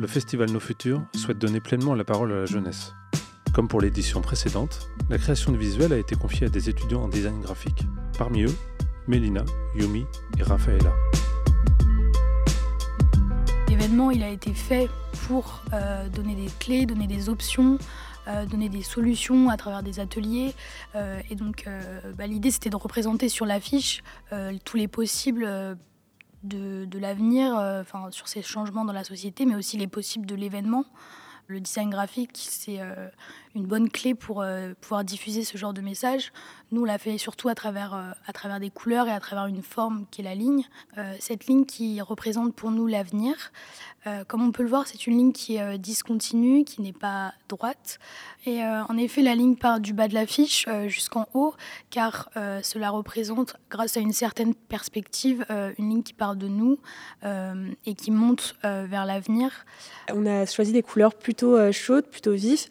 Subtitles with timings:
[0.00, 2.94] le festival Nos Futurs souhaite donner pleinement la parole à la jeunesse.
[3.52, 7.08] Comme pour l'édition précédente, la création de visuels a été confiée à des étudiants en
[7.08, 7.84] design graphique.
[8.16, 8.56] Parmi eux,
[9.08, 9.44] Mélina,
[9.74, 10.06] Yumi
[10.38, 10.94] et Rafaela.
[13.68, 14.88] L'événement a été fait
[15.26, 17.76] pour euh, donner des clés, donner des options,
[18.26, 20.54] euh, donner des solutions à travers des ateliers.
[20.94, 21.68] Euh, et donc
[22.16, 24.02] bah, l'idée c'était de représenter sur l'affiche
[24.64, 25.76] tous les possibles
[26.42, 30.34] de, de l'avenir, enfin sur ces changements dans la société, mais aussi les possibles de
[30.34, 30.84] l'événement.
[31.46, 32.78] Le design graphique, c'est
[33.54, 34.44] une bonne clé pour
[34.80, 36.32] pouvoir diffuser ce genre de message.
[36.70, 39.62] Nous, on l'a fait surtout à travers, à travers des couleurs et à travers une
[39.62, 40.64] forme qui est la ligne.
[41.18, 43.50] cette ligne qui représente pour nous l'avenir.
[44.06, 46.94] Euh, comme on peut le voir, c'est une ligne qui est euh, discontinue, qui n'est
[46.94, 47.98] pas droite.
[48.46, 51.54] Et euh, en effet, la ligne part du bas de l'affiche jusqu'en haut,
[51.90, 52.30] car
[52.62, 55.44] cela représente, grâce à une certaine perspective,
[55.78, 56.78] une ligne qui part de nous
[57.24, 59.66] et qui monte vers l'avenir.
[60.12, 62.66] On a choisi des couleurs plutôt chaudes, plutôt vives,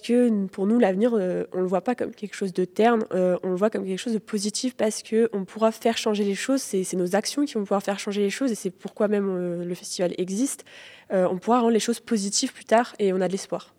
[0.00, 3.48] que pour nous, l'avenir, on ne le voit pas comme quelque chose de terne, on
[3.48, 6.60] le voit comme quelque chose de positif, parce qu'on pourra faire changer les choses.
[6.60, 9.74] C'est nos actions qui vont pouvoir faire changer les choses, et c'est pourquoi même le
[9.74, 10.64] festival existe
[11.12, 13.74] euh, on pourra rendre les choses positives plus tard et on a de l'espoir.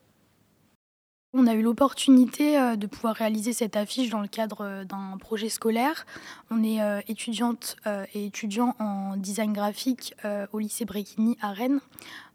[1.32, 5.16] On a eu l'opportunité euh, de pouvoir réaliser cette affiche dans le cadre euh, d'un
[5.20, 6.08] projet scolaire.
[6.50, 7.78] On est étudiante
[8.16, 10.16] et étudiant en design graphique
[10.52, 11.80] au lycée Bréquigny à Rennes,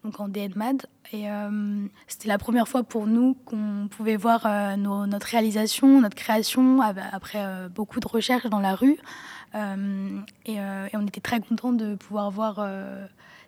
[0.04, 0.86] donc en DNMAD.
[2.06, 7.98] C'était la première fois pour nous qu'on pouvait voir notre réalisation, notre création après beaucoup
[7.98, 8.98] de recherches dans la rue.
[9.54, 10.58] Et,
[10.94, 12.66] on était très contents de pouvoir voir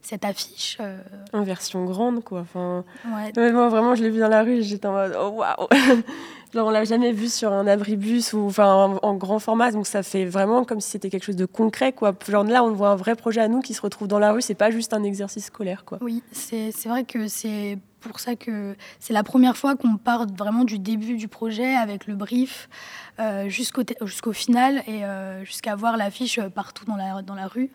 [0.07, 0.79] cette affiche.
[0.81, 0.99] Euh.
[1.33, 2.41] En version grande, quoi.
[2.41, 5.69] Enfin, moi, vraiment, je l'ai vu dans la rue, j'étais en mode, oh waouh
[6.55, 10.05] Genre, on l'a jamais vu sur un abribus ou enfin en, grand format, donc ça
[10.05, 12.15] fait vraiment comme si c'était quelque chose de concret, quoi.
[12.27, 14.41] Genre là, on voit un vrai projet à nous qui se retrouve dans la rue,
[14.41, 15.99] c'est pas juste un exercice scolaire, quoi.
[16.01, 20.65] Oui, c'est vrai que c'est pour ça que c'est la première fois qu'on part vraiment
[20.65, 22.69] du début du projet avec le brief
[23.19, 27.71] euh, jusqu'au final et euh, jusqu'à voir l'affiche partout dans la, dans la rue.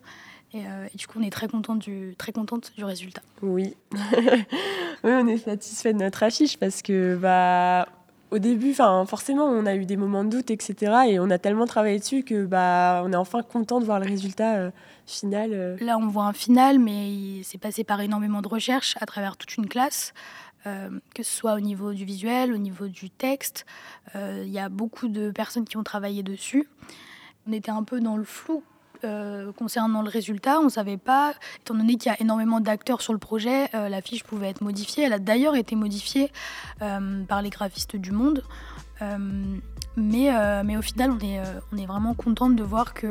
[0.56, 3.22] Euh, et, du coup, on est très contente du, très contente du résultat.
[3.41, 3.75] Oui.
[3.94, 7.88] oui, on est satisfait de notre affiche parce que, bah,
[8.31, 10.94] au début, forcément, on a eu des moments de doute, etc.
[11.09, 14.08] Et on a tellement travaillé dessus que, bah, on est enfin content de voir le
[14.08, 14.72] résultat euh,
[15.06, 15.52] final.
[15.53, 15.78] Euh.
[15.81, 19.56] Là, on voit un final, mais c'est passé par énormément de recherches à travers toute
[19.58, 20.14] une classe.
[20.64, 23.66] que ce soit au niveau du visuel, au niveau du texte.
[24.14, 26.68] Il y a beaucoup de personnes qui ont travaillé dessus.
[27.48, 28.63] On était un peu dans le flou
[29.03, 33.01] euh, concernant le résultat, on ne savait pas, étant donné qu'il y a énormément d'acteurs
[33.01, 35.03] sur le projet, euh, la fiche pouvait être modifiée.
[35.03, 36.31] Elle a d'ailleurs été modifiée
[36.81, 38.44] euh, par les graphistes du monde.
[39.97, 40.29] mais,
[40.63, 41.41] mais au final, on est,
[41.72, 43.07] on est vraiment contente de voir que,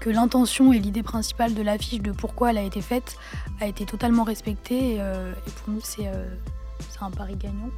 [0.00, 3.18] que l'intention et l'idée principale de l'affiche, de pourquoi elle a été faite,
[3.60, 4.94] a été totalement respectée.
[4.94, 6.10] Et, et pour nous, c'est
[7.00, 7.70] un pari gagnant.